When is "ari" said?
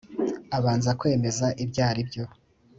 1.89-2.01